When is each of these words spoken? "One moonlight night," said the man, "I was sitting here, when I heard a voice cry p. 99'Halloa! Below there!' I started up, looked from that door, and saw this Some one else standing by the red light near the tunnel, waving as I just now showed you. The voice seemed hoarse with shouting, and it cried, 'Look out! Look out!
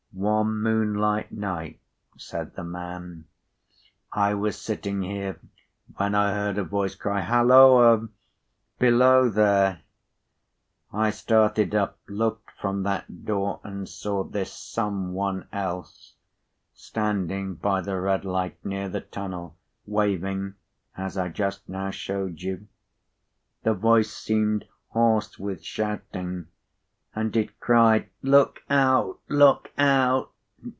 "One 0.13 0.55
moonlight 0.61 1.31
night," 1.31 1.79
said 2.17 2.55
the 2.55 2.65
man, 2.65 3.25
"I 4.11 4.33
was 4.33 4.59
sitting 4.59 5.01
here, 5.03 5.39
when 5.95 6.13
I 6.15 6.33
heard 6.33 6.57
a 6.57 6.63
voice 6.65 6.95
cry 6.95 7.21
p. 7.21 7.27
99'Halloa! 7.27 8.09
Below 8.77 9.29
there!' 9.29 9.81
I 10.91 11.09
started 11.11 11.73
up, 11.73 11.97
looked 12.09 12.51
from 12.59 12.83
that 12.83 13.23
door, 13.25 13.61
and 13.63 13.87
saw 13.87 14.25
this 14.25 14.51
Some 14.53 15.13
one 15.13 15.47
else 15.53 16.15
standing 16.73 17.55
by 17.55 17.79
the 17.79 17.97
red 17.97 18.25
light 18.25 18.63
near 18.65 18.89
the 18.89 19.01
tunnel, 19.01 19.55
waving 19.87 20.55
as 20.97 21.17
I 21.17 21.29
just 21.29 21.67
now 21.69 21.89
showed 21.89 22.41
you. 22.41 22.67
The 23.63 23.73
voice 23.73 24.11
seemed 24.11 24.65
hoarse 24.89 25.39
with 25.39 25.63
shouting, 25.63 26.47
and 27.13 27.35
it 27.35 27.59
cried, 27.59 28.09
'Look 28.23 28.61
out! 28.69 29.19
Look 29.27 29.69
out! 29.77 30.31